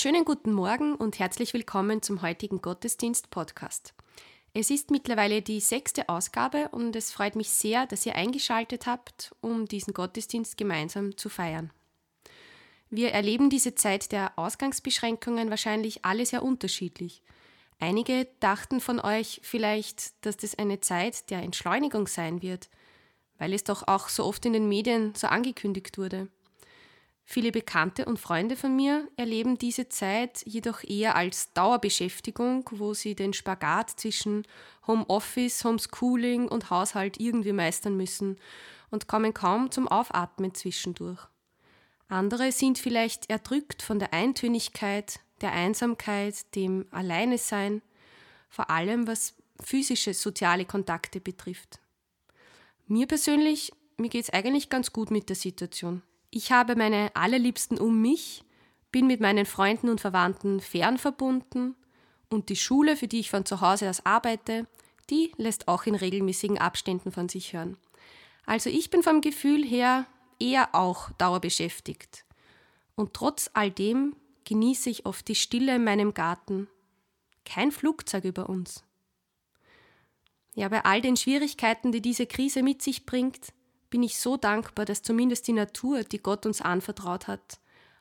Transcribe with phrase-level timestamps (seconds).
[0.00, 3.94] Schönen guten Morgen und herzlich willkommen zum heutigen Gottesdienst-Podcast.
[4.54, 9.34] Es ist mittlerweile die sechste Ausgabe und es freut mich sehr, dass ihr eingeschaltet habt,
[9.40, 11.72] um diesen Gottesdienst gemeinsam zu feiern.
[12.90, 17.24] Wir erleben diese Zeit der Ausgangsbeschränkungen wahrscheinlich alle sehr unterschiedlich.
[17.80, 22.70] Einige dachten von euch vielleicht, dass das eine Zeit der Entschleunigung sein wird,
[23.36, 26.28] weil es doch auch so oft in den Medien so angekündigt wurde.
[27.30, 33.14] Viele Bekannte und Freunde von mir erleben diese Zeit jedoch eher als Dauerbeschäftigung, wo sie
[33.14, 34.46] den Spagat zwischen
[34.86, 38.38] Homeoffice, Homeschooling und Haushalt irgendwie meistern müssen
[38.90, 41.20] und kommen kaum zum Aufatmen zwischendurch.
[42.08, 47.82] Andere sind vielleicht erdrückt von der Eintönigkeit, der Einsamkeit, dem Alleinesein,
[48.48, 51.78] vor allem was physische soziale Kontakte betrifft.
[52.86, 56.00] Mir persönlich, mir geht es eigentlich ganz gut mit der Situation.
[56.30, 58.44] Ich habe meine allerliebsten um mich,
[58.92, 61.74] bin mit meinen Freunden und Verwandten fern verbunden
[62.28, 64.66] und die Schule, für die ich von zu Hause aus arbeite,
[65.10, 67.78] die lässt auch in regelmäßigen Abständen von sich hören.
[68.44, 70.06] Also ich bin vom Gefühl her
[70.38, 72.24] eher auch dauerbeschäftigt.
[72.94, 76.68] Und trotz all dem genieße ich oft die Stille in meinem Garten.
[77.44, 78.84] Kein Flugzeug über uns.
[80.54, 83.52] Ja, bei all den Schwierigkeiten, die diese Krise mit sich bringt,
[83.90, 87.58] bin ich so dankbar, dass zumindest die Natur, die Gott uns anvertraut hat,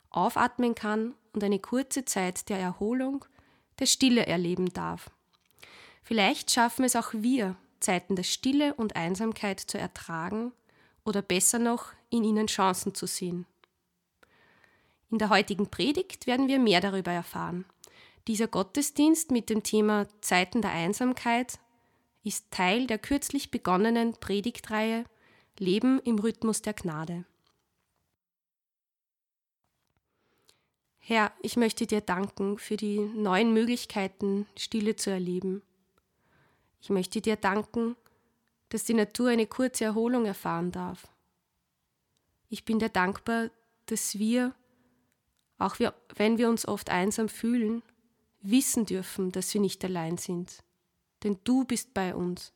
[0.09, 3.25] aufatmen kann und eine kurze Zeit der Erholung,
[3.79, 5.09] der Stille erleben darf.
[6.03, 10.51] Vielleicht schaffen es auch wir, Zeiten der Stille und Einsamkeit zu ertragen
[11.05, 13.45] oder besser noch, in ihnen Chancen zu sehen.
[15.11, 17.65] In der heutigen Predigt werden wir mehr darüber erfahren.
[18.27, 21.59] Dieser Gottesdienst mit dem Thema Zeiten der Einsamkeit
[22.23, 25.05] ist Teil der kürzlich begonnenen Predigtreihe
[25.59, 27.25] Leben im Rhythmus der Gnade.
[30.99, 35.61] Herr, ich möchte dir danken für die neuen Möglichkeiten, Stille zu erleben.
[36.81, 37.95] Ich möchte dir danken,
[38.69, 41.07] dass die Natur eine kurze Erholung erfahren darf.
[42.49, 43.49] Ich bin dir dankbar,
[43.85, 44.53] dass wir,
[45.57, 45.77] auch
[46.15, 47.83] wenn wir uns oft einsam fühlen,
[48.41, 50.63] wissen dürfen, dass wir nicht allein sind.
[51.23, 52.53] Denn du bist bei uns.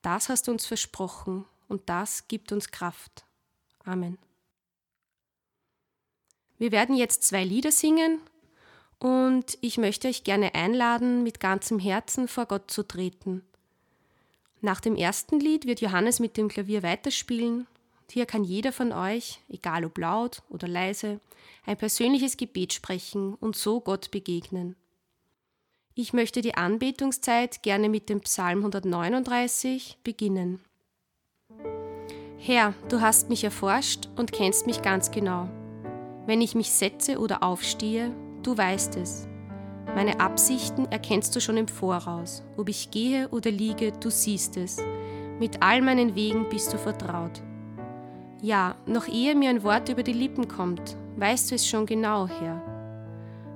[0.00, 3.24] Das hast du uns versprochen und das gibt uns Kraft.
[3.84, 4.18] Amen.
[6.58, 8.20] Wir werden jetzt zwei Lieder singen
[8.98, 13.42] und ich möchte euch gerne einladen, mit ganzem Herzen vor Gott zu treten.
[14.60, 17.68] Nach dem ersten Lied wird Johannes mit dem Klavier weiterspielen.
[18.10, 21.20] Hier kann jeder von euch, egal ob laut oder leise,
[21.64, 24.74] ein persönliches Gebet sprechen und so Gott begegnen.
[25.94, 30.60] Ich möchte die Anbetungszeit gerne mit dem Psalm 139 beginnen.
[32.40, 35.48] Herr, du hast mich erforscht und kennst mich ganz genau.
[36.24, 38.12] Wenn ich mich setze oder aufstehe,
[38.44, 39.26] du weißt es.
[39.96, 42.44] Meine Absichten erkennst du schon im Voraus.
[42.56, 44.76] Ob ich gehe oder liege, du siehst es.
[45.40, 47.42] Mit all meinen Wegen bist du vertraut.
[48.40, 52.28] Ja, noch ehe mir ein Wort über die Lippen kommt, weißt du es schon genau,
[52.28, 52.62] Herr.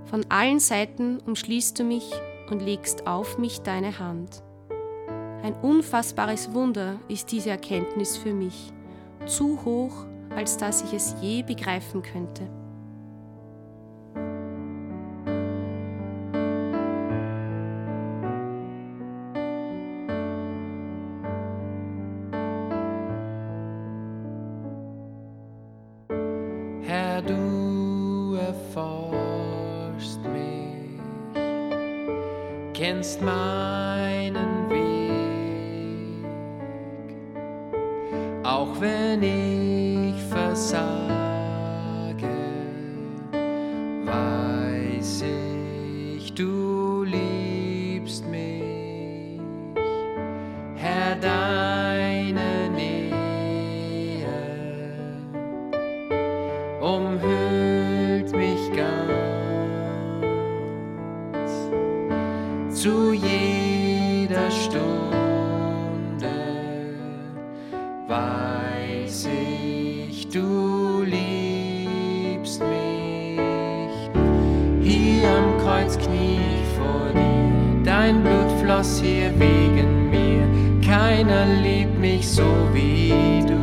[0.07, 2.11] Von allen Seiten umschließt du mich
[2.51, 4.43] und legst auf mich deine Hand.
[5.43, 8.73] Ein unfassbares Wunder ist diese Erkenntnis für mich,
[9.27, 12.49] zu hoch, als dass ich es je begreifen könnte.
[75.83, 76.39] Kreuz knie
[76.77, 80.47] vor dir, dein Blut floss hier wegen mir.
[80.81, 83.59] Keiner liebt mich so wie du.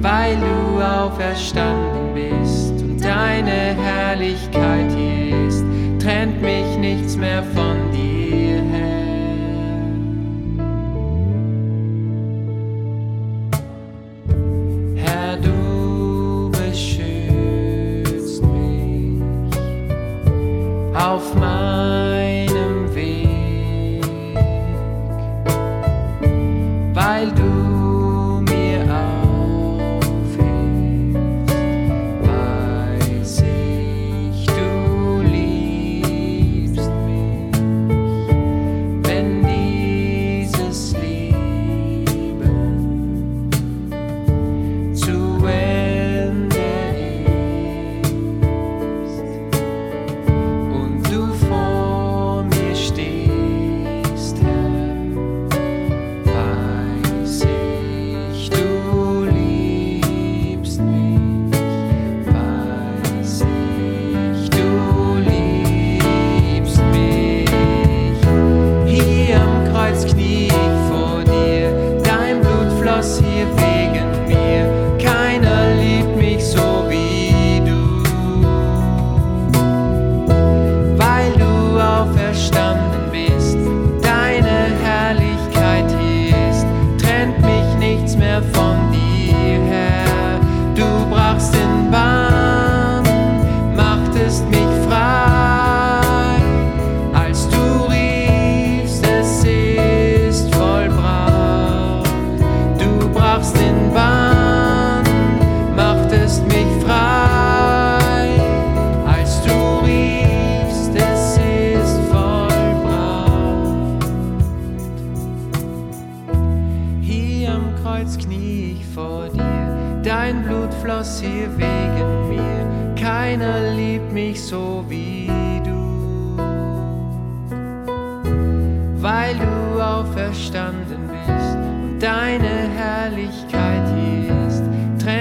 [0.00, 5.64] Weil du auferstanden bist und deine Herrlichkeit hier ist,
[5.98, 7.91] trennt mich nichts mehr von dir,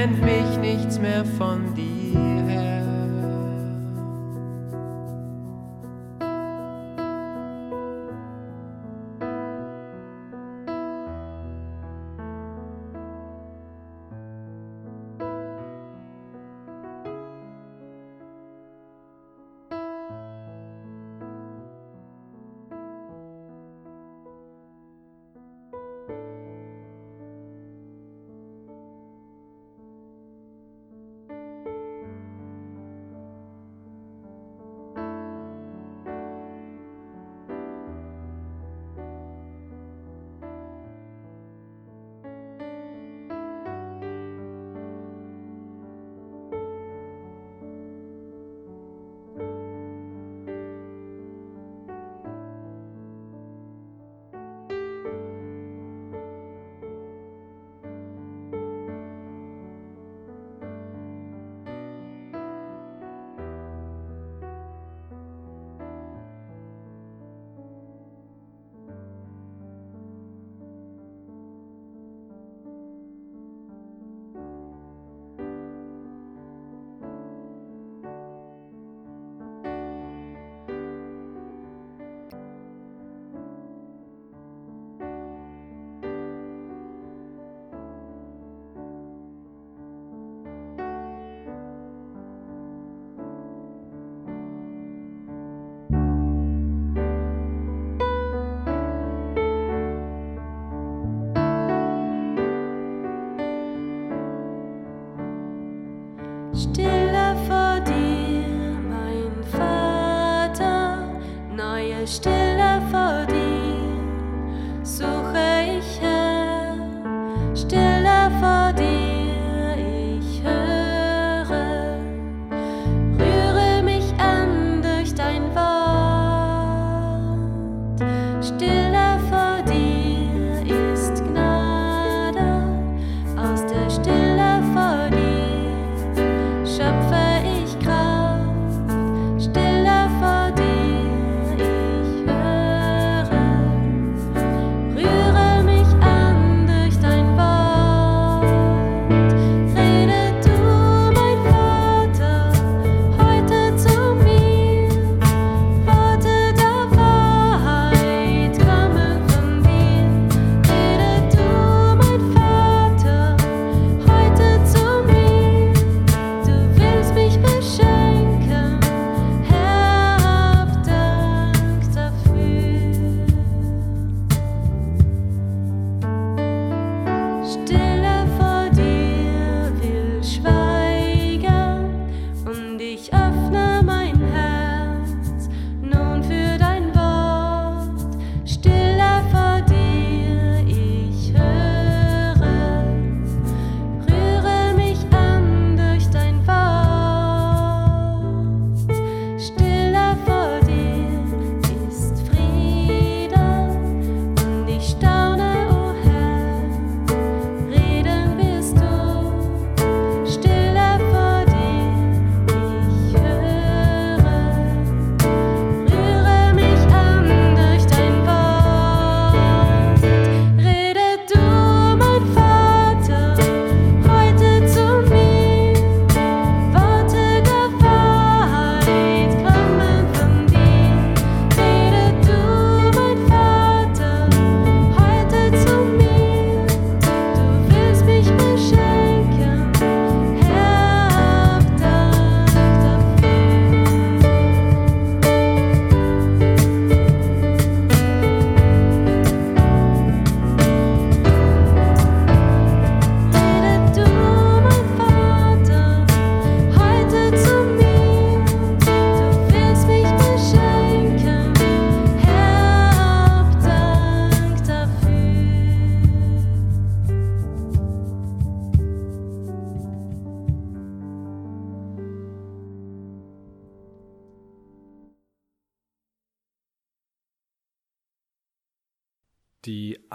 [0.01, 2.20] trennt mich nichts mehr von dir,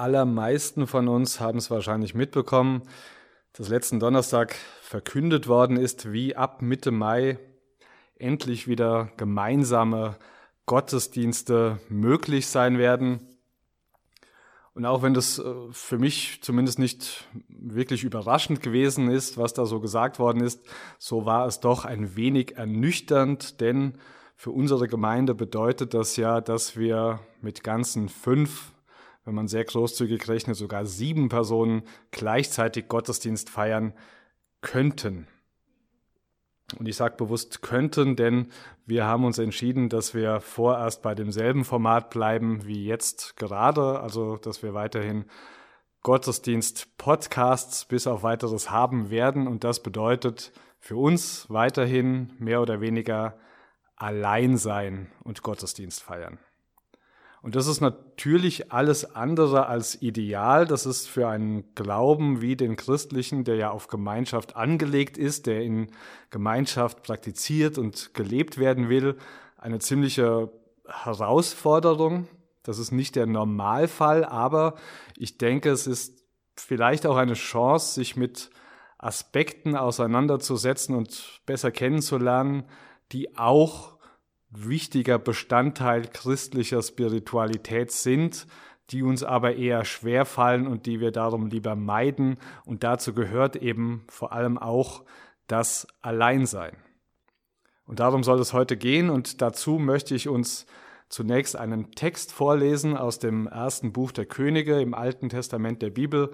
[0.07, 2.83] allermeisten von uns haben es wahrscheinlich mitbekommen,
[3.55, 7.41] dass letzten Donnerstag verkündet worden ist, wie ab Mitte Mai
[8.17, 10.17] endlich wieder gemeinsame
[10.65, 13.19] Gottesdienste möglich sein werden.
[14.75, 19.67] Und auch wenn das äh, für mich zumindest nicht wirklich überraschend gewesen ist, was da
[19.67, 20.65] so gesagt worden ist,
[21.01, 23.95] so war es doch ein wenig ernüchternd, denn
[24.37, 28.71] für unsere Gemeinde bedeutet das ja, dass wir mit ganzen fünf
[29.27, 33.93] wenn man sehr großzügig rechnet, sogar sieben Personen gleichzeitig Gottesdienst feiern
[34.63, 35.27] könnten.
[36.79, 38.49] Und ich sage bewusst könnten, denn
[38.87, 44.37] wir haben uns entschieden, dass wir vorerst bei demselben Format bleiben wie jetzt gerade, also
[44.37, 45.27] dass wir weiterhin
[46.03, 49.47] Gottesdienst-Podcasts bis auf weiteres haben werden.
[49.49, 53.39] Und das bedeutet für uns weiterhin mehr oder weniger
[53.97, 56.39] allein sein und Gottesdienst feiern.
[57.47, 60.67] Und das ist natürlich alles andere als ideal.
[60.67, 65.63] Das ist für einen Glauben wie den christlichen, der ja auf Gemeinschaft angelegt ist, der
[65.63, 65.93] in
[66.31, 69.17] Gemeinschaft praktiziert und gelebt werden will,
[69.59, 70.51] eine ziemliche
[70.89, 72.27] Herausforderung.
[72.65, 74.75] Das ist nicht der Normalfall, aber
[75.17, 76.25] ich denke, es ist
[76.57, 78.51] vielleicht auch eine Chance, sich mit
[78.99, 82.65] Aspekten auseinanderzusetzen und besser kennenzulernen,
[83.13, 83.96] die auch
[84.65, 88.47] wichtiger Bestandteil christlicher Spiritualität sind,
[88.91, 92.39] die uns aber eher schwer fallen und die wir darum lieber meiden.
[92.65, 95.05] Und dazu gehört eben vor allem auch
[95.47, 96.77] das Alleinsein.
[97.87, 100.67] Und darum soll es heute gehen und dazu möchte ich uns
[101.09, 106.33] zunächst einen Text vorlesen aus dem ersten Buch der Könige im Alten Testament der Bibel.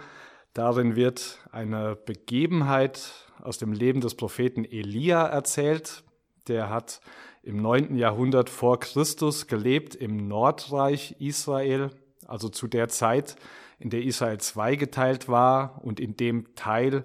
[0.55, 6.05] Darin wird eine Begebenheit aus dem Leben des Propheten Elia erzählt.
[6.49, 7.00] Der hat
[7.42, 7.96] im 9.
[7.96, 11.90] Jahrhundert vor Christus gelebt im Nordreich Israel,
[12.26, 13.37] also zu der Zeit,
[13.78, 17.04] in der Israel zweigeteilt war und in dem Teil,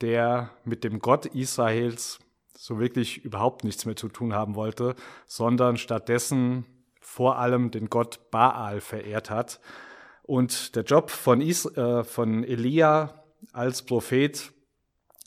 [0.00, 2.18] der mit dem Gott Israels
[2.56, 4.94] so wirklich überhaupt nichts mehr zu tun haben wollte,
[5.26, 6.64] sondern stattdessen
[7.00, 9.60] vor allem den Gott Baal verehrt hat.
[10.22, 13.22] Und der Job von, Is äh, von Elia
[13.52, 14.50] als Prophet,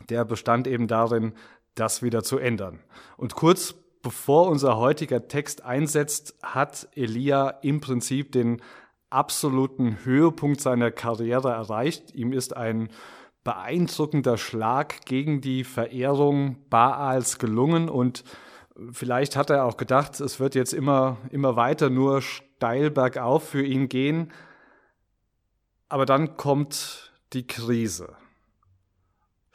[0.09, 1.33] der bestand eben darin,
[1.75, 2.79] das wieder zu ändern.
[3.17, 8.62] Und kurz bevor unser heutiger Text einsetzt, hat Elia im Prinzip den
[9.10, 12.13] absoluten Höhepunkt seiner Karriere erreicht.
[12.13, 12.89] Ihm ist ein
[13.44, 18.24] beeindruckender Schlag gegen die Verehrung Baals gelungen und
[18.92, 23.63] vielleicht hat er auch gedacht, es wird jetzt immer, immer weiter nur steil bergauf für
[23.63, 24.34] ihn gehen.
[25.89, 28.16] Aber dann kommt die Krise.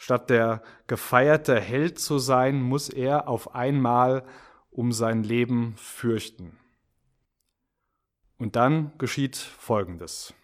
[0.02, 4.25] Statt der gefeierte Held zu sein, muss er auf einmal
[4.68, 6.59] um sein Leben fürchten.
[8.37, 10.35] Und dann geschieht Folgendes.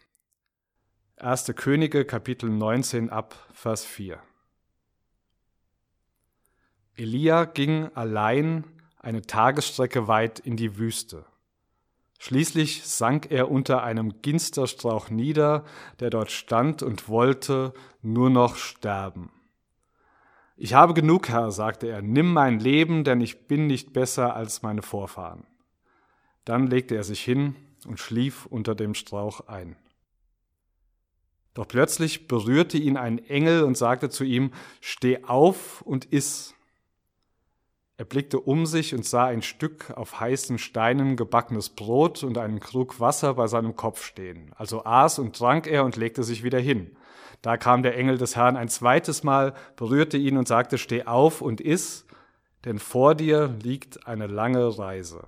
[1.17, 1.53] 1.
[1.57, 4.23] Könige Kapitel 19 ab Vers 4.
[6.95, 8.63] Elia ging allein
[9.01, 11.27] eine Tagesstrecke weit in die Wüste.
[12.21, 15.65] Schließlich sank er unter einem Ginsterstrauch nieder,
[15.99, 19.33] der dort stand und wollte nur noch sterben.
[20.61, 24.63] Ich habe genug, Herr, sagte er, nimm mein Leben, denn ich bin nicht besser als
[24.63, 25.47] meine Vorfahren.
[26.45, 27.55] Dann legte er sich hin
[27.87, 29.77] und schlief unter dem Strauch ein.
[31.55, 34.51] Doch plötzlich berührte ihn ein Engel und sagte zu ihm,
[34.81, 36.55] Steh auf und iss.
[37.97, 42.59] Er blickte um sich und sah ein Stück auf heißen Steinen gebackenes Brot und einen
[42.59, 44.51] Krug Wasser bei seinem Kopf stehen.
[44.57, 46.97] Also aß und trank er und legte sich wieder hin.
[47.43, 51.41] Da kam der Engel des Herrn ein zweites Mal, berührte ihn und sagte, steh auf
[51.41, 52.07] und iss,
[52.65, 55.27] denn vor dir liegt eine lange Reise.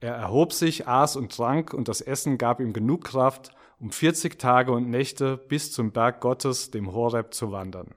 [0.00, 3.50] Er erhob sich, aß und trank, und das Essen gab ihm genug Kraft,
[3.80, 7.94] um 40 Tage und Nächte bis zum Berg Gottes, dem Horeb, zu wandern.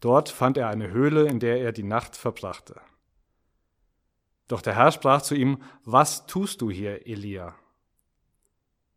[0.00, 2.80] Dort fand er eine Höhle, in der er die Nacht verbrachte.
[4.48, 7.54] Doch der Herr sprach zu ihm, Was tust du hier, Elia?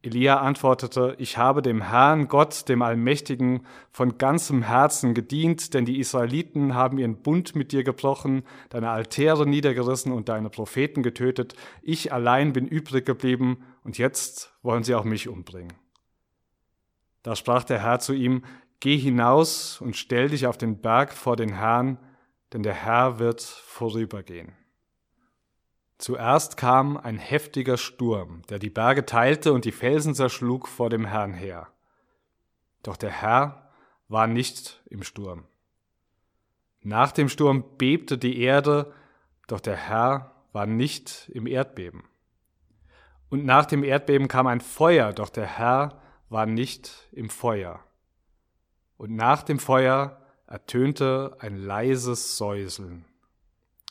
[0.06, 6.00] Elia antwortete, ich habe dem Herrn Gott, dem Allmächtigen, von ganzem Herzen gedient, denn die
[6.00, 11.56] Israeliten haben ihren Bund mit dir gebrochen, deine Altäre niedergerissen und deine Propheten getötet.
[11.82, 15.74] Ich allein bin übrig geblieben und jetzt wollen sie auch mich umbringen.
[17.24, 18.44] Da sprach der Herr zu ihm,
[18.82, 21.98] Geh hinaus und stell dich auf den Berg vor den Herrn,
[22.54, 24.52] denn der Herr wird vorübergehen.
[25.98, 31.06] Zuerst kam ein heftiger Sturm, der die Berge teilte und die Felsen zerschlug vor dem
[31.06, 31.68] Herrn her.
[32.84, 33.70] Doch der Herr
[34.08, 35.46] war nicht im Sturm.
[36.82, 38.94] Nach dem Sturm bebte die Erde,
[39.48, 42.04] doch der Herr war nicht im Erdbeben.
[43.30, 47.80] Und nach dem Erdbeben kam ein Feuer, doch der Herr war nicht im Feuer.
[48.98, 53.06] Und nach dem Feuer ertönte ein leises Säuseln.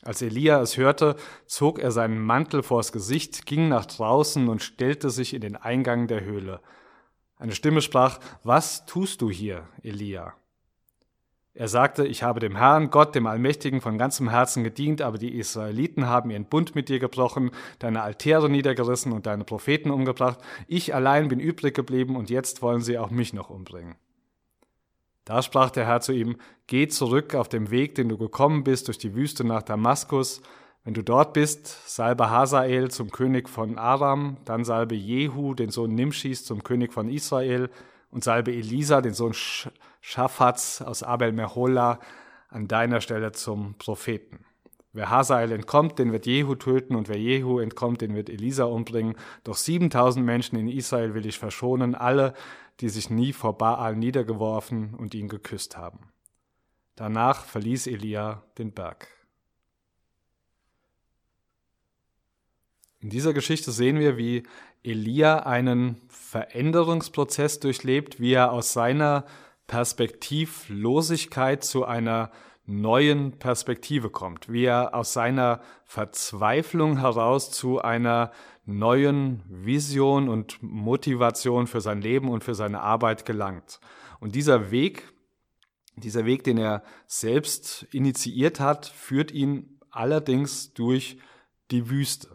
[0.05, 5.09] Als Elia es hörte, zog er seinen Mantel vors Gesicht, ging nach draußen und stellte
[5.09, 6.61] sich in den Eingang der Höhle.
[7.39, 10.35] Eine Stimme sprach, Was tust du hier, Elia?
[11.57, 15.39] Er sagte, ich habe dem Herrn, Gott, dem Allmächtigen, von ganzem Herzen gedient, aber die
[15.39, 20.39] Israeliten haben ihren Bund mit dir gebrochen, deine Altäre niedergerissen und deine Propheten umgebracht.
[20.67, 23.95] Ich allein bin übrig geblieben und jetzt wollen sie auch mich noch umbringen.
[25.25, 28.89] Da sprach der Herr zu ihm, Geh zurück auf dem Weg, den du gekommen bist,
[28.89, 30.41] durch die Wüste nach Damaskus.
[30.85, 35.95] Wenn du dort bist, salbe Hazael zum König von Aram, dann salbe Jehu, den Sohn
[35.95, 37.71] Nimschis, zum König von Israel,
[38.11, 39.33] und salbe Elisa, den Sohn
[40.01, 42.01] Schafats aus Abel Mehola,
[42.49, 44.45] an deiner Stelle zum Propheten.
[44.93, 49.17] Wer Hazael entkommt, den wird Jehu töten, und wer Jehu entkommt, den wird Elisa umbringen.
[49.43, 52.35] Doch 7000 Menschen in Israel will ich verschonen, alle,
[52.81, 56.13] die sich nie vor Baal niedergeworfen und ihn geküsst haben.
[56.97, 59.09] Danach verließ Elia den Berg.
[63.01, 64.45] In dieser Geschichte sehen wir, wie
[64.83, 69.27] Elia einen Veränderungsprozess durchlebt, wie er aus seiner
[69.67, 72.31] Perspektivlosigkeit zu einer
[72.67, 78.33] neuen Perspektive kommt, wie er aus seiner Verzweiflung heraus zu einer
[78.65, 83.81] neuen Vision und Motivation für sein Leben und für seine Arbeit gelangt.
[84.21, 85.13] Und dieser Weg,
[85.97, 91.19] dieser Weg, den er selbst initiiert hat, führt ihn allerdings durch
[91.71, 92.29] die Wüste.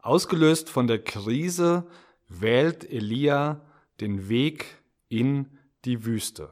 [0.00, 1.86] Ausgelöst von der Krise
[2.28, 3.60] wählt Elia
[4.00, 6.50] den Weg in die Wüste.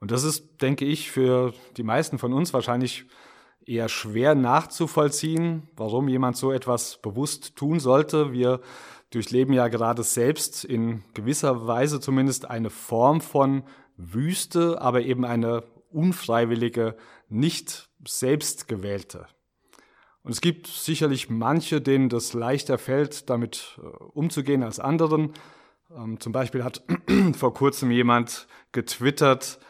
[0.00, 3.06] Und das ist, denke ich, für die meisten von uns wahrscheinlich
[3.64, 8.32] eher schwer nachzuvollziehen, warum jemand so etwas bewusst tun sollte.
[8.32, 8.60] Wir
[9.10, 13.64] durchleben ja gerade selbst in gewisser Weise zumindest eine Form von
[13.96, 16.96] Wüste, aber eben eine unfreiwillige,
[17.28, 19.26] nicht selbstgewählte.
[20.22, 25.32] Und es gibt sicherlich manche, denen das leichter fällt, damit äh, umzugehen als anderen.
[25.94, 26.82] Ähm, zum Beispiel hat
[27.34, 29.60] vor kurzem jemand getwittert,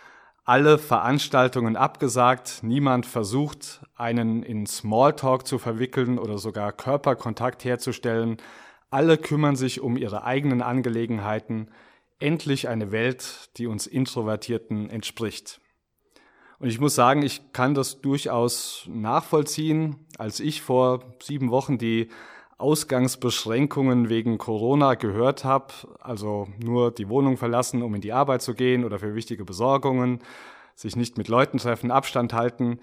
[0.51, 8.39] alle Veranstaltungen abgesagt, niemand versucht, einen in Smalltalk zu verwickeln oder sogar Körperkontakt herzustellen,
[8.91, 11.71] alle kümmern sich um ihre eigenen Angelegenheiten,
[12.19, 15.61] endlich eine Welt, die uns Introvertierten entspricht.
[16.59, 20.05] Und ich muss sagen, ich kann das durchaus nachvollziehen.
[20.19, 22.09] Als ich vor sieben Wochen die
[22.61, 28.55] Ausgangsbeschränkungen wegen Corona gehört habe, also nur die Wohnung verlassen, um in die Arbeit zu
[28.55, 30.21] gehen oder für wichtige Besorgungen,
[30.75, 32.81] sich nicht mit Leuten treffen, Abstand halten,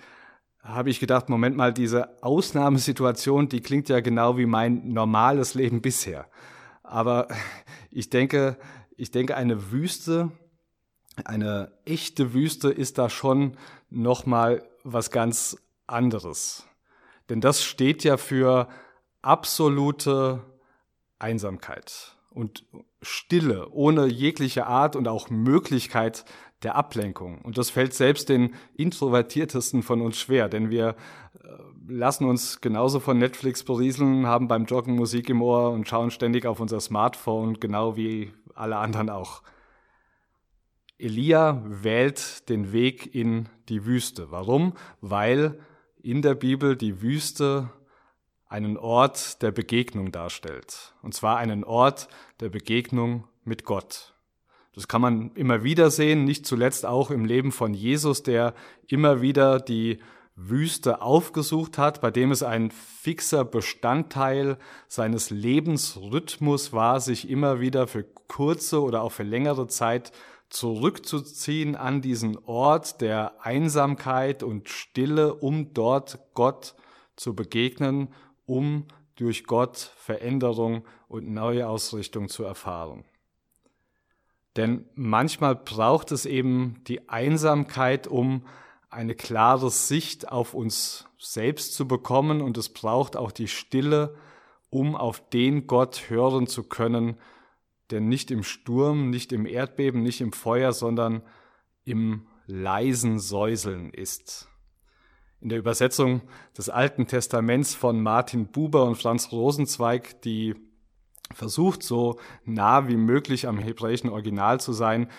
[0.62, 5.82] habe ich gedacht, Moment mal, diese Ausnahmesituation, die klingt ja genau wie mein normales Leben
[5.82, 6.28] bisher.
[6.84, 7.28] Aber
[7.92, 8.58] ich denke,
[8.96, 10.32] ich denke, eine Wüste,
[11.24, 13.58] eine echte Wüste ist da schon
[13.90, 16.66] nochmal was ganz anderes.
[17.30, 18.68] Denn das steht ja für
[19.22, 20.44] absolute
[21.20, 22.66] Einsamkeit und
[23.02, 26.26] Stille ohne jegliche Art und auch Möglichkeit
[26.64, 27.42] der Ablenkung.
[27.42, 30.96] Und das fällt selbst den introvertiertesten von uns schwer, denn wir
[31.36, 31.48] äh,
[31.88, 36.46] lassen uns genauso von Netflix berieseln, haben beim Joggen Musik im Ohr und schauen ständig
[36.46, 39.44] auf unser Smartphone, genau wie alle anderen auch.
[40.98, 44.32] Elia wählt den Weg in die Wüste.
[44.32, 44.74] Warum?
[45.00, 45.60] Weil
[46.02, 47.70] in der Bibel die Wüste
[48.50, 50.94] einen Ort der Begegnung darstellt.
[51.02, 52.08] Und zwar einen Ort
[52.40, 54.14] der Begegnung mit Gott.
[54.74, 58.54] Das kann man immer wieder sehen, nicht zuletzt auch im Leben von Jesus, der
[58.88, 60.00] immer wieder die
[60.36, 67.88] Wüste aufgesucht hat, bei dem es ein fixer Bestandteil seines Lebensrhythmus war, sich immer wieder
[67.88, 70.12] für kurze oder auch für längere Zeit
[70.50, 76.76] zurückzuziehen an diesen Ort der Einsamkeit und Stille, um dort Gott
[77.16, 78.10] zu begegnen
[78.48, 83.06] um durch Gott Veränderung und neue Ausrichtung zu erfahren.
[84.56, 88.48] Denn manchmal braucht es eben die Einsamkeit, um
[88.90, 94.16] eine klare Sicht auf uns selbst zu bekommen und es braucht auch die Stille,
[94.70, 97.18] um auf den Gott hören zu können,
[97.92, 101.22] der nicht im Sturm, nicht im Erdbeben, nicht im Feuer, sondern
[101.86, 104.47] im leisen Säuseln ist.
[105.40, 106.22] In der Übersetzung
[106.58, 110.56] des Alten Testaments von Martin Buber und Franz Rosenzweig, die
[111.34, 115.10] versucht, so nah wie möglich am hebräischen Original zu sein,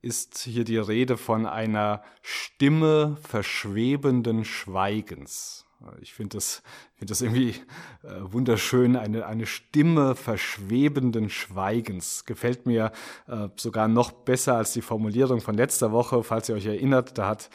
[0.00, 5.64] ist hier die Rede von einer Stimme verschwebenden Schweigens.
[6.00, 6.62] Ich finde das,
[6.96, 7.50] find das irgendwie
[8.02, 12.24] äh, wunderschön, eine, eine Stimme verschwebenden Schweigens.
[12.24, 12.90] Gefällt mir
[13.28, 17.16] äh, sogar noch besser als die Formulierung von letzter Woche, falls ihr euch erinnert.
[17.16, 17.48] Da hat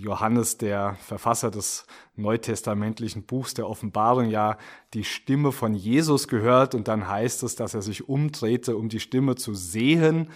[0.00, 4.56] Johannes, der Verfasser des neutestamentlichen Buchs der Offenbarung, ja
[4.94, 9.00] die Stimme von Jesus gehört und dann heißt es, dass er sich umdrehte, um die
[9.00, 10.30] Stimme zu sehen.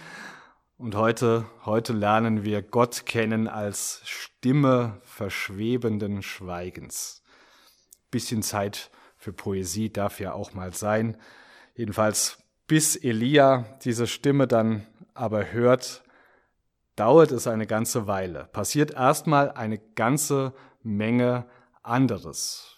[0.77, 7.23] Und heute, heute lernen wir Gott kennen als Stimme verschwebenden Schweigens.
[8.11, 11.17] Bisschen Zeit für Poesie darf ja auch mal sein.
[11.75, 16.03] Jedenfalls bis Elia diese Stimme dann aber hört,
[16.99, 18.49] dauert es eine ganze Weile.
[18.51, 21.45] Passiert erstmal eine ganze Menge
[21.81, 22.77] anderes.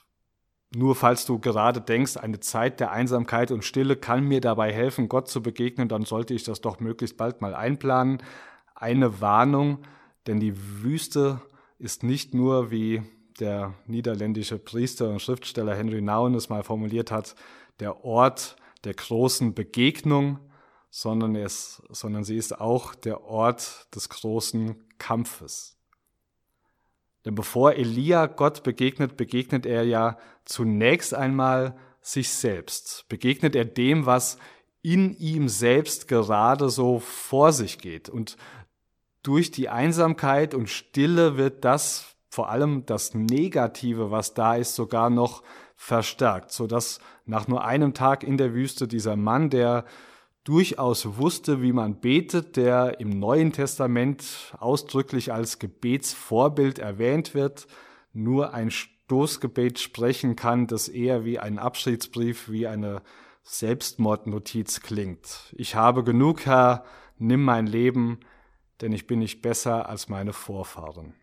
[0.74, 5.10] Nur falls du gerade denkst, eine Zeit der Einsamkeit und Stille kann mir dabei helfen,
[5.10, 8.24] Gott zu begegnen, dann sollte ich das doch möglichst bald mal einplanen.
[8.76, 9.80] Eine Warnung,
[10.28, 11.42] denn die Wüste
[11.78, 13.02] ist nicht nur, wie
[13.40, 17.36] der niederländische Priester und Schriftsteller Henry Nouwen es mal formuliert hat,
[17.80, 20.40] der Ort der großen Begegnung,
[20.92, 25.78] sondern, es, sondern sie ist auch der Ort des großen Kampfes.
[27.26, 33.06] Denn bevor Elia Gott begegnet, begegnet er ja zunächst einmal sich selbst.
[33.08, 34.38] Begegnet er dem, was
[34.82, 38.10] in ihm selbst gerade so vor sich geht.
[38.10, 38.36] Und
[39.24, 45.10] durch die Einsamkeit und Stille wird das, vor allem das Negative, was da ist, sogar
[45.10, 45.44] noch
[45.76, 49.86] verstärkt, so dass nach nur einem Tag in der Wüste dieser Mann, der
[50.44, 57.68] durchaus wusste, wie man betet, der im Neuen Testament ausdrücklich als Gebetsvorbild erwähnt wird,
[58.14, 63.02] nur ein Stoßgebet sprechen kann, das eher wie ein Abschiedsbrief, wie eine
[63.44, 65.54] Selbstmordnotiz klingt.
[65.56, 66.86] Ich habe genug, Herr,
[67.18, 68.20] nimm mein Leben,
[68.82, 71.14] denn ich bin nicht besser als meine Vorfahren.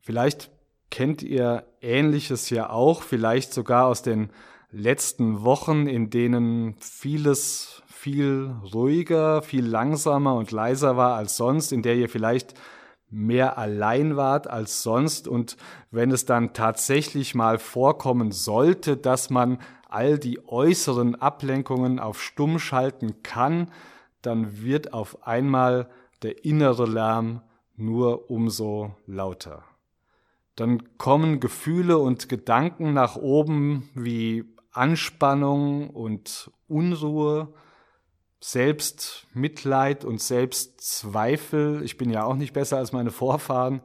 [0.00, 0.50] Vielleicht
[0.90, 4.30] kennt ihr Ähnliches ja auch, vielleicht sogar aus den
[4.70, 11.82] letzten Wochen, in denen vieles viel ruhiger, viel langsamer und leiser war als sonst, in
[11.82, 12.54] der ihr vielleicht
[13.10, 15.56] mehr allein wart als sonst und
[15.90, 22.58] wenn es dann tatsächlich mal vorkommen sollte, dass man all die äußeren Ablenkungen auf stumm
[22.58, 23.70] schalten kann,
[24.20, 25.88] dann wird auf einmal
[26.22, 27.40] der innere Lärm
[27.76, 29.64] nur umso lauter.
[30.56, 34.44] Dann kommen Gefühle und Gedanken nach oben wie
[34.78, 37.52] Anspannung und Unruhe,
[38.40, 41.82] Selbstmitleid und Selbstzweifel.
[41.84, 43.82] Ich bin ja auch nicht besser als meine Vorfahren.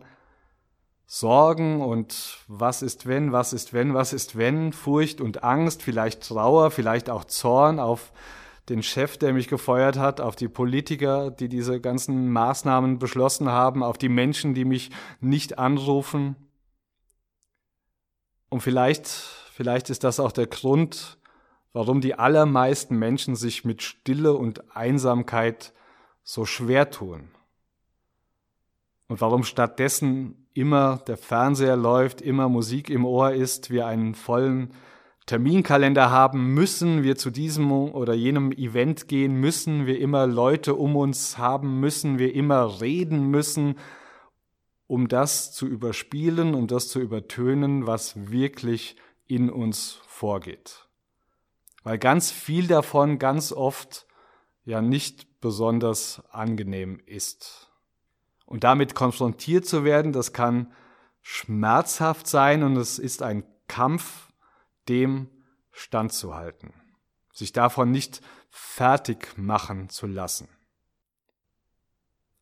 [1.06, 6.28] Sorgen und was ist wenn, was ist wenn, was ist wenn, Furcht und Angst, vielleicht
[6.28, 8.14] Trauer, vielleicht auch Zorn auf
[8.70, 13.84] den Chef, der mich gefeuert hat, auf die Politiker, die diese ganzen Maßnahmen beschlossen haben,
[13.84, 16.36] auf die Menschen, die mich nicht anrufen.
[18.50, 21.20] Und vielleicht Vielleicht ist das auch der Grund,
[21.74, 25.74] warum die allermeisten Menschen sich mit Stille und Einsamkeit
[26.24, 27.30] so schwer tun.
[29.08, 34.74] Und warum stattdessen immer der Fernseher läuft, immer Musik im Ohr ist, wir einen vollen
[35.28, 40.96] Terminkalender haben müssen, wir zu diesem oder jenem Event gehen müssen, wir immer Leute um
[40.96, 43.76] uns haben müssen, wir immer reden müssen,
[44.88, 48.96] um das zu überspielen, um das zu übertönen, was wirklich
[49.28, 50.88] in uns vorgeht.
[51.84, 54.08] Weil ganz viel davon ganz oft
[54.64, 57.70] ja nicht besonders angenehm ist.
[58.46, 60.72] Und damit konfrontiert zu werden, das kann
[61.22, 64.32] schmerzhaft sein und es ist ein Kampf,
[64.90, 65.30] dem
[65.72, 66.74] standzuhalten,
[67.32, 70.50] sich davon nicht fertig machen zu lassen.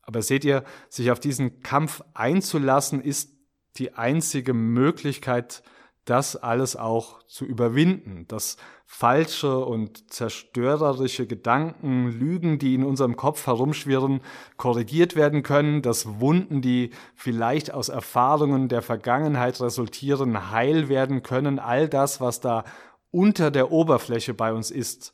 [0.01, 3.31] Aber seht ihr, sich auf diesen Kampf einzulassen, ist
[3.77, 5.63] die einzige Möglichkeit,
[6.05, 13.45] das alles auch zu überwinden, dass falsche und zerstörerische Gedanken, Lügen, die in unserem Kopf
[13.47, 14.21] herumschwirren,
[14.57, 21.59] korrigiert werden können, dass Wunden, die vielleicht aus Erfahrungen der Vergangenheit resultieren, heil werden können,
[21.59, 22.65] all das, was da
[23.11, 25.13] unter der Oberfläche bei uns ist,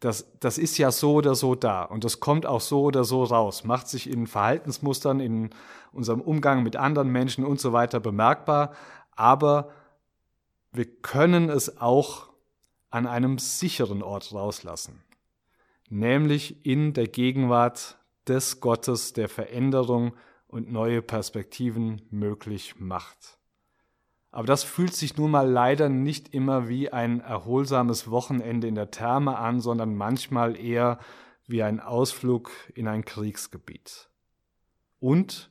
[0.00, 1.82] das, das ist ja so oder so da.
[1.82, 5.50] Und das kommt auch so oder so raus, macht sich in Verhaltensmustern, in
[5.92, 8.72] unserem Umgang mit anderen Menschen und so weiter bemerkbar,
[9.16, 9.70] aber
[10.72, 12.28] wir können es auch
[12.90, 15.02] an einem sicheren Ort rauslassen,
[15.88, 20.14] nämlich in der Gegenwart des Gottes, der Veränderung
[20.46, 23.38] und neue Perspektiven möglich macht.
[24.30, 28.90] Aber das fühlt sich nun mal leider nicht immer wie ein erholsames Wochenende in der
[28.90, 30.98] Therme an, sondern manchmal eher
[31.46, 34.10] wie ein Ausflug in ein Kriegsgebiet.
[35.00, 35.50] Und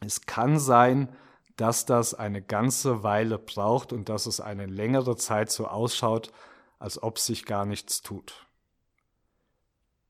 [0.00, 1.14] es kann sein,
[1.56, 6.30] dass das eine ganze Weile braucht und dass es eine längere Zeit so ausschaut,
[6.78, 8.46] als ob sich gar nichts tut.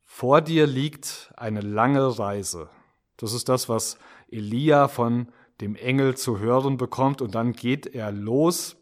[0.04, 2.68] Vor dir liegt eine lange Reise.
[3.16, 5.28] Das ist das, was Elia von
[5.61, 8.76] dem Engel zu hören bekommt und dann geht er los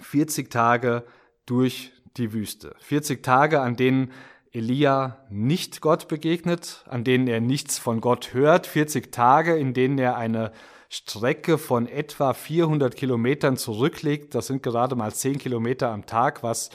[0.00, 1.04] 40 Tage
[1.46, 2.74] durch die Wüste.
[2.80, 4.12] 40 Tage, an denen
[4.52, 8.66] Elia nicht Gott begegnet, an denen er nichts von Gott hört.
[8.66, 10.52] 40 Tage, in denen er eine
[10.94, 14.34] Strecke von etwa 400 Kilometern zurücklegt.
[14.34, 16.70] Das sind gerade mal 10 Kilometer am Tag, was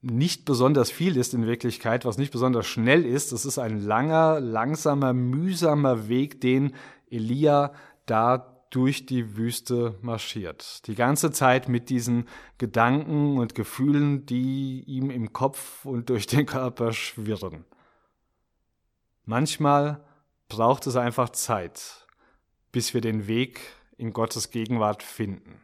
[0.00, 3.30] nicht besonders viel ist in Wirklichkeit, was nicht besonders schnell ist.
[3.30, 6.74] Es ist ein langer, langsamer, mühsamer Weg, den
[7.10, 7.74] Elia
[8.06, 10.86] da durch die Wüste marschiert.
[10.86, 16.46] Die ganze Zeit mit diesen Gedanken und Gefühlen, die ihm im Kopf und durch den
[16.46, 17.66] Körper schwirren.
[19.26, 20.02] Manchmal
[20.48, 22.01] braucht es einfach Zeit,
[22.72, 23.60] bis wir den Weg
[23.96, 25.60] in Gottes Gegenwart finden.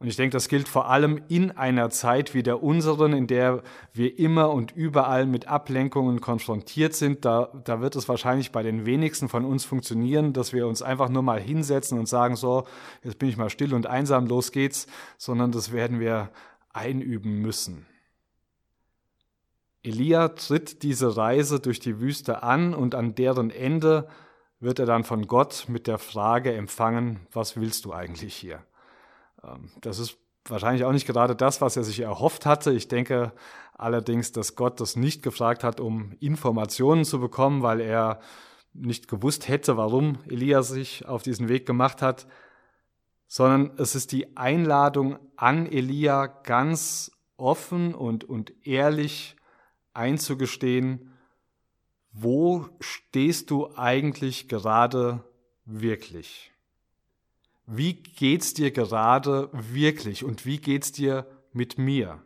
[0.00, 3.64] Und ich denke, das gilt vor allem in einer Zeit wie der unseren, in der
[3.92, 7.24] wir immer und überall mit Ablenkungen konfrontiert sind.
[7.24, 11.08] Da, da wird es wahrscheinlich bei den wenigsten von uns funktionieren, dass wir uns einfach
[11.08, 12.64] nur mal hinsetzen und sagen, so,
[13.02, 16.30] jetzt bin ich mal still und einsam, los geht's, sondern das werden wir
[16.72, 17.84] einüben müssen.
[19.82, 24.08] Elia tritt diese Reise durch die Wüste an und an deren Ende
[24.60, 28.64] wird er dann von Gott mit der Frage empfangen, was willst du eigentlich hier?
[29.42, 32.72] Ähm, das ist wahrscheinlich auch nicht gerade das, was er sich erhofft hatte.
[32.72, 33.32] Ich denke
[33.74, 38.20] allerdings, dass Gott das nicht gefragt hat, um Informationen zu bekommen, weil er
[38.72, 42.26] nicht gewusst hätte, warum Elia sich auf diesen Weg gemacht hat,
[43.26, 49.36] sondern es ist die Einladung an Elia ganz offen und, und ehrlich
[49.92, 51.12] einzugestehen,
[52.20, 55.24] wo stehst du eigentlich gerade
[55.64, 56.52] wirklich?
[57.70, 62.22] wie geht's dir gerade wirklich und wie geht's dir mit mir?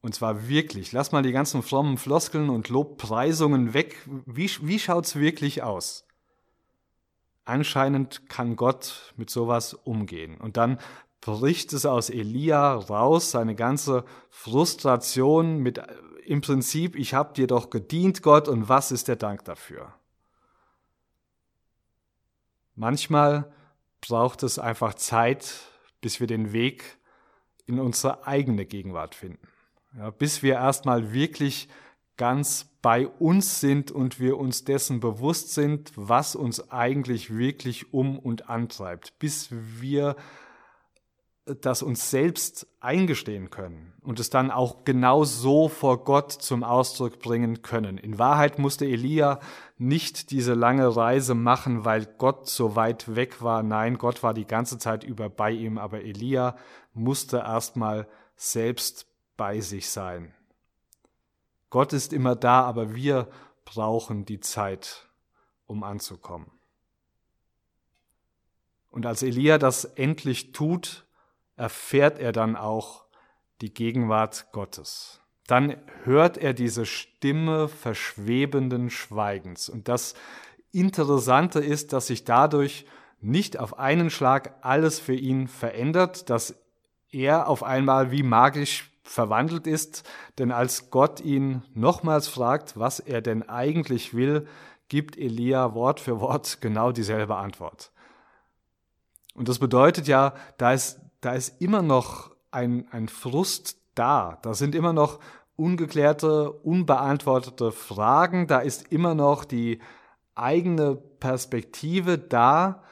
[0.00, 0.90] Und zwar wirklich.
[0.90, 3.96] Lass mal die ganzen frommen Floskeln und Lobpreisungen weg.
[4.26, 6.04] Wie, wie schaut's wirklich aus?
[7.44, 10.36] Anscheinend kann Gott mit sowas umgehen.
[10.38, 10.78] Und dann
[11.20, 15.80] bricht es aus Elia raus, seine ganze Frustration mit
[16.24, 19.94] im Prinzip, ich habe dir doch gedient, Gott, und was ist der Dank dafür?
[22.74, 23.52] Manchmal
[24.00, 25.60] braucht es einfach Zeit,
[26.00, 26.98] bis wir den Weg
[27.66, 29.46] in unsere eigene Gegenwart finden.
[29.96, 31.68] Ja, bis wir erstmal wirklich
[32.16, 38.18] ganz bei uns sind und wir uns dessen bewusst sind, was uns eigentlich wirklich um
[38.18, 40.16] und antreibt, bis wir
[41.44, 47.18] das uns selbst eingestehen können und es dann auch genau so vor Gott zum Ausdruck
[47.18, 47.98] bringen können.
[47.98, 49.40] In Wahrheit musste Elia
[49.76, 53.64] nicht diese lange Reise machen, weil Gott so weit weg war.
[53.64, 56.56] Nein, Gott war die ganze Zeit über bei ihm, aber Elia
[56.94, 60.32] musste erstmal selbst bei sich sein.
[61.70, 63.28] Gott ist immer da, aber wir
[63.64, 65.08] brauchen die Zeit,
[65.66, 66.50] um anzukommen.
[68.90, 71.06] Und als Elia das endlich tut,
[71.56, 73.04] erfährt er dann auch
[73.60, 75.20] die Gegenwart Gottes.
[75.46, 79.68] Dann hört er diese Stimme verschwebenden Schweigens.
[79.68, 80.14] Und das
[80.70, 82.86] Interessante ist, dass sich dadurch
[83.20, 86.54] nicht auf einen Schlag alles für ihn verändert, dass
[87.10, 93.20] er auf einmal wie magisch verwandelt ist, denn als Gott ihn nochmals fragt, was er
[93.20, 94.46] denn eigentlich will,
[94.88, 97.92] gibt Elia Wort für Wort genau dieselbe Antwort.
[99.34, 104.38] Und das bedeutet ja, da ist da ist immer noch ein, ein Frust da.
[104.42, 105.20] Da sind immer noch
[105.56, 108.46] ungeklärte, unbeantwortete Fragen.
[108.48, 109.80] Da ist immer noch die
[110.34, 112.82] eigene Perspektive da.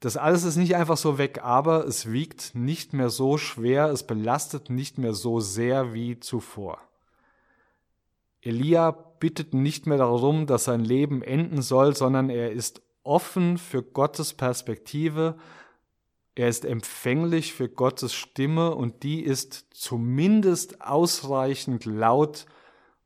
[0.00, 4.06] Das alles ist nicht einfach so weg, aber es wiegt nicht mehr so schwer, es
[4.06, 6.78] belastet nicht mehr so sehr wie zuvor.
[8.42, 13.82] Elia bittet nicht mehr darum, dass sein Leben enden soll, sondern er ist offen für
[13.82, 15.36] Gottes Perspektive
[16.38, 22.46] er ist empfänglich für Gottes Stimme und die ist zumindest ausreichend laut,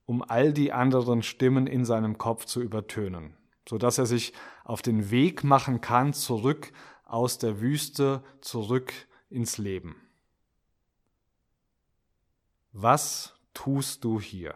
[0.04, 3.34] um all die anderen Stimmen in seinem Kopf zu übertönen,
[3.66, 6.74] so dass er sich auf den Weg machen kann zurück
[7.06, 8.92] aus der Wüste, zurück
[9.30, 9.96] ins Leben.
[12.72, 14.54] Was tust du hier?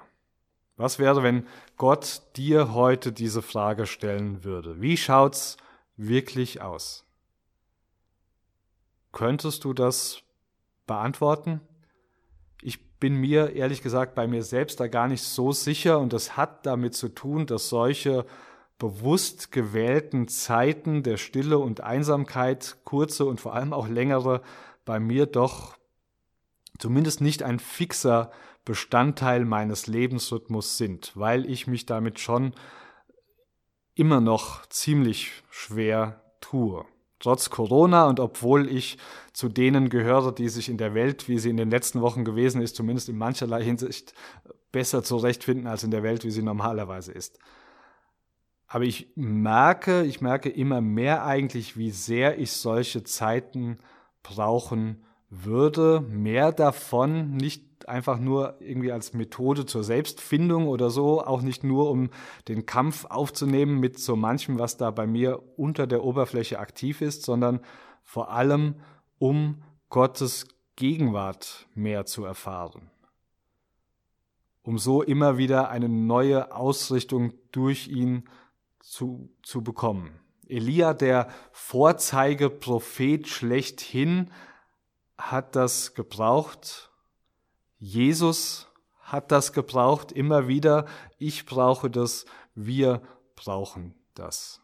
[0.76, 1.46] Was wäre, wenn
[1.78, 4.82] Gott dir heute diese Frage stellen würde?
[4.82, 5.56] Wie schaut's
[5.96, 7.05] wirklich aus?
[9.16, 10.20] Könntest du das
[10.86, 11.62] beantworten?
[12.60, 16.36] Ich bin mir ehrlich gesagt bei mir selbst da gar nicht so sicher und das
[16.36, 18.26] hat damit zu tun, dass solche
[18.78, 24.42] bewusst gewählten Zeiten der Stille und Einsamkeit, kurze und vor allem auch längere,
[24.84, 25.78] bei mir doch
[26.78, 28.30] zumindest nicht ein fixer
[28.66, 32.52] Bestandteil meines Lebensrhythmus sind, weil ich mich damit schon
[33.94, 36.84] immer noch ziemlich schwer tue.
[37.18, 38.98] Trotz Corona und obwohl ich
[39.32, 42.60] zu denen gehöre, die sich in der Welt, wie sie in den letzten Wochen gewesen
[42.60, 44.12] ist, zumindest in mancherlei Hinsicht
[44.70, 47.38] besser zurechtfinden als in der Welt, wie sie normalerweise ist.
[48.66, 53.78] Aber ich merke, ich merke immer mehr eigentlich, wie sehr ich solche Zeiten
[54.22, 56.00] brauchen würde.
[56.00, 61.90] Mehr davon, nicht einfach nur irgendwie als Methode zur Selbstfindung oder so, auch nicht nur
[61.90, 62.10] um
[62.48, 67.22] den Kampf aufzunehmen mit so manchem, was da bei mir unter der Oberfläche aktiv ist,
[67.22, 67.60] sondern
[68.02, 68.76] vor allem
[69.18, 70.46] um Gottes
[70.76, 72.90] Gegenwart mehr zu erfahren.
[74.62, 78.28] Um so immer wieder eine neue Ausrichtung durch ihn
[78.80, 80.18] zu, zu bekommen.
[80.48, 84.30] Elia, der Vorzeigeprophet schlechthin,
[85.18, 86.90] hat das gebraucht.
[87.78, 88.68] Jesus
[89.00, 90.86] hat das gebraucht, immer wieder.
[91.18, 93.02] Ich brauche das, wir
[93.36, 94.60] brauchen das.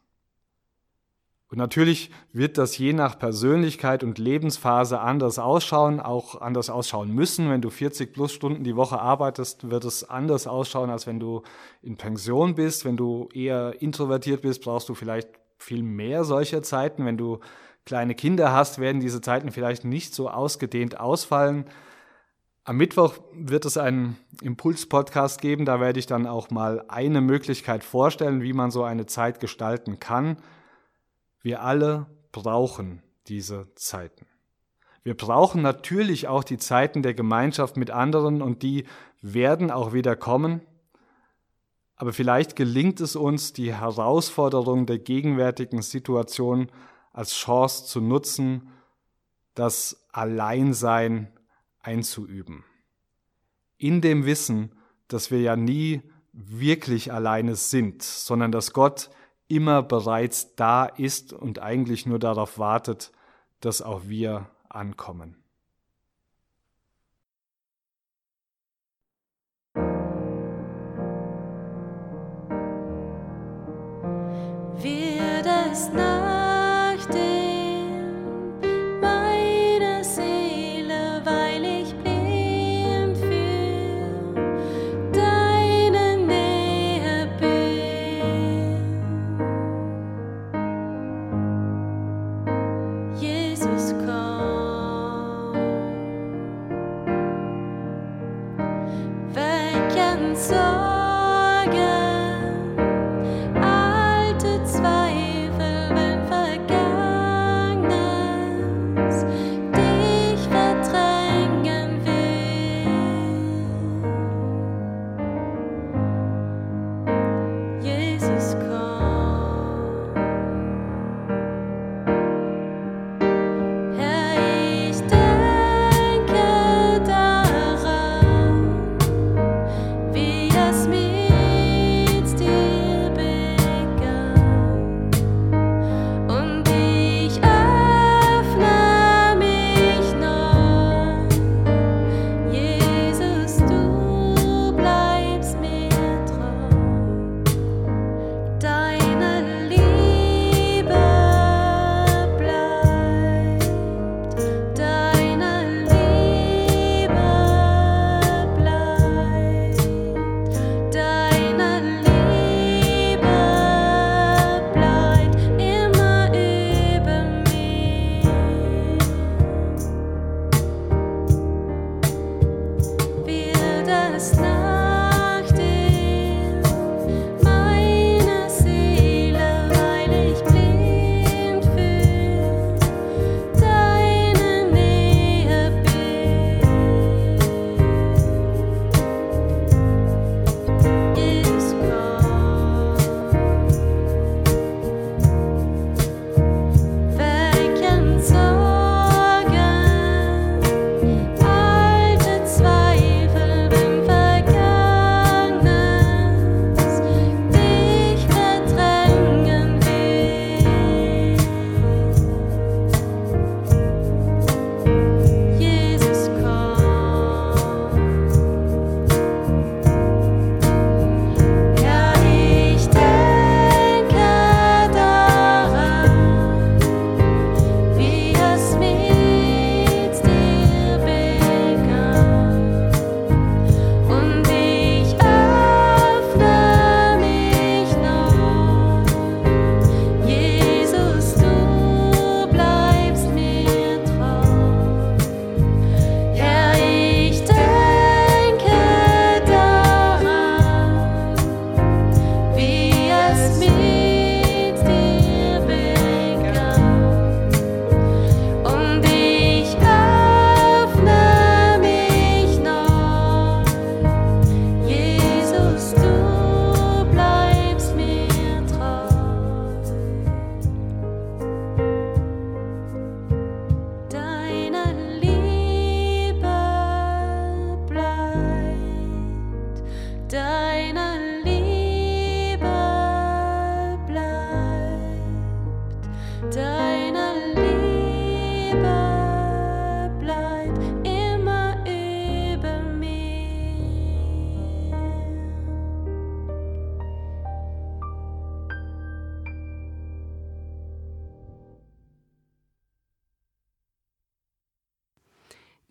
[1.52, 7.50] Und natürlich wird das je nach Persönlichkeit und Lebensphase anders ausschauen, auch anders ausschauen müssen.
[7.50, 11.42] Wenn du 40 plus Stunden die Woche arbeitest, wird es anders ausschauen, als wenn du
[11.82, 12.86] in Pension bist.
[12.86, 17.04] Wenn du eher introvertiert bist, brauchst du vielleicht viel mehr solcher Zeiten.
[17.04, 17.40] Wenn du
[17.84, 21.66] kleine Kinder hast, werden diese Zeiten vielleicht nicht so ausgedehnt ausfallen.
[22.64, 25.64] Am Mittwoch wird es einen Impuls-Podcast geben.
[25.64, 29.98] Da werde ich dann auch mal eine Möglichkeit vorstellen, wie man so eine Zeit gestalten
[29.98, 30.36] kann.
[31.40, 34.26] Wir alle brauchen diese Zeiten.
[35.02, 38.86] Wir brauchen natürlich auch die Zeiten der Gemeinschaft mit anderen und die
[39.20, 40.60] werden auch wieder kommen.
[41.96, 46.70] Aber vielleicht gelingt es uns, die Herausforderung der gegenwärtigen Situation
[47.12, 48.68] als Chance zu nutzen,
[49.54, 51.32] das Alleinsein
[51.82, 52.64] einzuüben.
[53.76, 54.74] In dem Wissen,
[55.08, 59.10] dass wir ja nie wirklich alleine sind, sondern dass Gott
[59.48, 63.12] immer bereits da ist und eigentlich nur darauf wartet,
[63.60, 65.41] dass auch wir ankommen.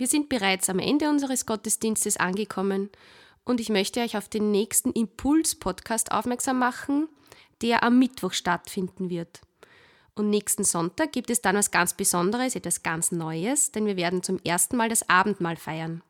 [0.01, 2.89] Wir sind bereits am Ende unseres Gottesdienstes angekommen
[3.45, 7.07] und ich möchte euch auf den nächsten Impuls-Podcast aufmerksam machen,
[7.61, 9.41] der am Mittwoch stattfinden wird.
[10.15, 14.23] Und nächsten Sonntag gibt es dann was ganz Besonderes, etwas ganz Neues, denn wir werden
[14.23, 16.01] zum ersten Mal das Abendmahl feiern.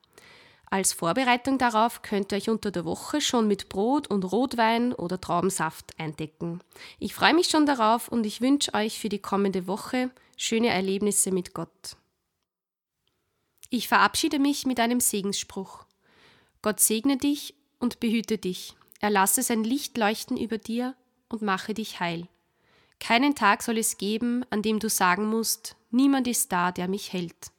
[0.70, 5.20] Als Vorbereitung darauf könnt ihr euch unter der Woche schon mit Brot und Rotwein oder
[5.20, 6.62] Traubensaft eindecken.
[7.00, 11.34] Ich freue mich schon darauf und ich wünsche euch für die kommende Woche schöne Erlebnisse
[11.34, 11.98] mit Gott.
[13.74, 15.86] Ich verabschiede mich mit einem Segensspruch.
[16.62, 18.76] Gott segne dich und behüte dich.
[19.00, 20.94] Er lasse sein Licht leuchten über dir
[21.30, 22.28] und mache dich heil.
[23.00, 27.14] Keinen Tag soll es geben, an dem du sagen musst, niemand ist da, der mich
[27.14, 27.52] hält.